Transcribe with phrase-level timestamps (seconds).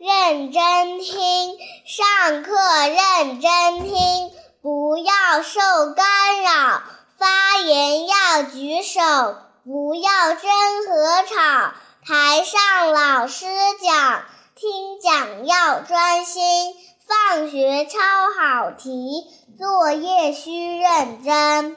[0.00, 2.54] 认真听，上课
[2.88, 4.30] 认真听，
[4.62, 5.60] 不要受
[5.94, 6.82] 干扰。
[7.18, 9.02] 发言要举手，
[9.62, 10.50] 不要争
[10.88, 11.74] 和吵。
[12.06, 13.44] 台上老师
[13.82, 14.24] 讲，
[14.54, 16.74] 听讲要专心。
[17.06, 17.98] 放学抄
[18.38, 19.26] 好题，
[19.58, 21.76] 作业需认真。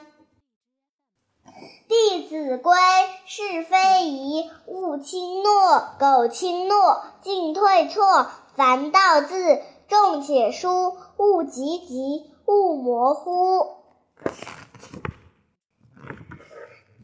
[1.86, 2.74] 弟子规》
[3.36, 5.50] 是非宜，勿轻诺；
[5.98, 8.28] 苟轻诺，进退错。
[8.54, 13.58] 凡道字，重且疏，勿急急，勿模糊。《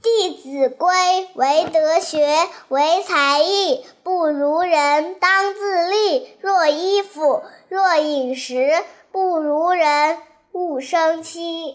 [0.01, 0.89] 弟子规》
[1.35, 2.33] 为德学，
[2.69, 6.29] 为才艺，不如人当自砺。
[6.39, 10.19] 若衣服，若饮食，不如人
[10.53, 11.75] 勿生戚。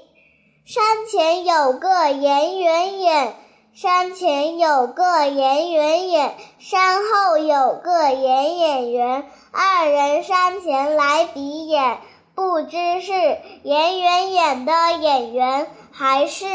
[0.64, 3.36] 山前有个严圆眼，
[3.76, 9.30] 山前有个严圆眼，山后有个严演员。
[9.52, 11.98] 二人山前来比眼，
[12.36, 13.12] 不知是
[13.64, 16.48] 严圆眼的演员，还是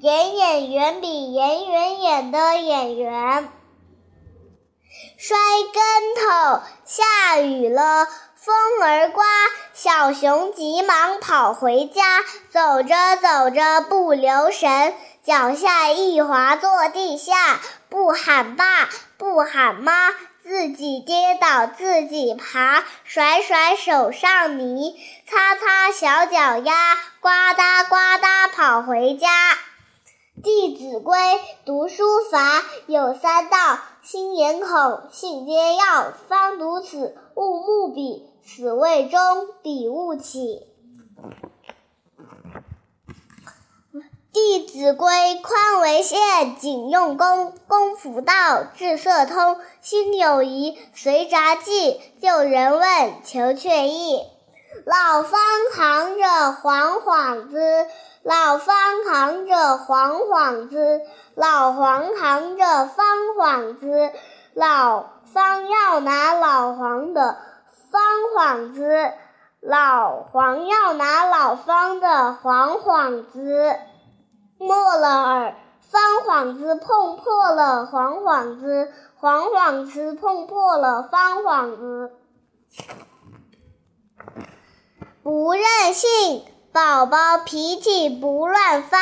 [0.00, 3.50] 严演员比严圆眼的演员。
[5.18, 5.36] 摔
[5.74, 9.26] 跟头，下雨了，风儿刮，
[9.74, 20.10] 小熊急忙跑回家，走着走着不留神，脚下一滑坐地下，不喊爸，不喊妈。
[20.42, 29.28] 自己跌倒，自己爬，甩甩手上泥，擦擦小脚丫，呱嗒呱嗒跑回家。
[30.42, 31.16] 《弟子规》
[31.64, 36.10] 读书法有三到：心眼口，信皆要。
[36.28, 40.66] 方读此，勿慕彼，此谓中，彼勿起。
[44.32, 54.22] 《弟子规》宽为限，谨用功，功夫到，志色通，心有疑，随札记，就人问，求却意。
[54.86, 55.38] 老方
[55.74, 57.86] 扛着黄幌子，
[58.22, 61.02] 老方扛着黄幌子，
[61.34, 62.96] 老黄扛着方
[63.36, 64.12] 幌子，
[64.54, 67.36] 老方要拿老黄的
[67.90, 68.02] 方
[68.34, 69.12] 幌子，
[69.60, 73.76] 老黄要拿老方的黄幌子。
[74.62, 82.12] 莫了耳，方幌子碰破了黄幌子，黄幌子碰破了方幌子。
[85.24, 88.98] 不任性，宝宝脾气不乱发，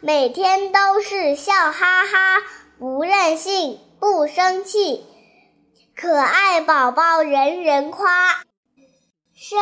[0.00, 2.42] 每天都是笑哈哈。
[2.78, 5.06] 不任性，不生气，
[5.96, 8.08] 可爱宝宝人人夸。
[9.32, 9.58] 声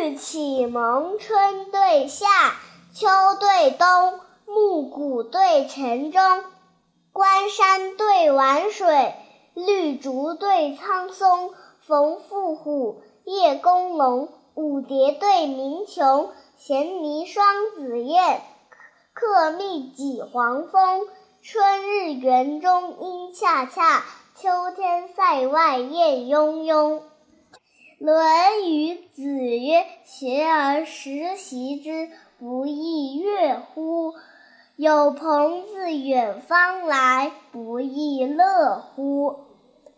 [0.00, 2.26] 律启蒙，春对夏，
[2.94, 3.08] 秋
[3.40, 4.20] 对冬。
[4.54, 6.20] 暮鼓对晨钟，
[7.10, 9.14] 关山对晚水，
[9.54, 18.42] 绿竹对苍松，冯妇虎，叶公龙，舞蝶对鸣琼，衔泥双紫燕，
[19.14, 21.08] 客蜜几黄蜂。
[21.40, 24.04] 春日园中莺恰恰，
[24.36, 27.00] 秋天塞外雁雍雍。
[27.98, 34.12] 《论语》子曰：“学而时习之，不亦说乎？”
[34.82, 39.36] 有朋自远方来，不亦乐乎？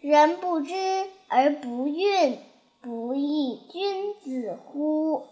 [0.01, 0.75] 人不知
[1.27, 2.37] 而不愠，
[2.83, 5.25] 不亦君子乎？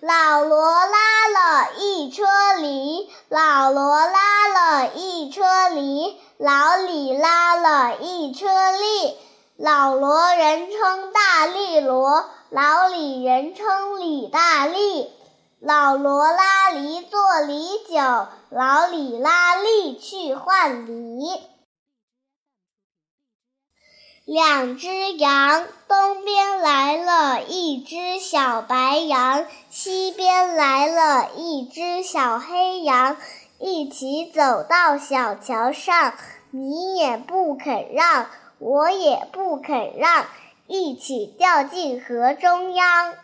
[0.00, 2.24] 老罗拉了一车
[2.62, 5.42] 梨，老罗拉了一车
[5.74, 9.18] 梨，老李拉了一车栗。
[9.58, 15.10] 老罗人称大力罗，老李人称李大力。
[15.60, 21.40] 老罗拉梨做梨酒，老李拉栗去换梨。
[24.26, 33.16] 两只羊，东边来了一只小白羊，西边来了一只小黑羊，
[33.58, 36.14] 一起走到小桥上，
[36.50, 38.28] 你也不肯让，
[38.58, 40.26] 我也不肯让，
[40.66, 43.14] 一起掉进河中央。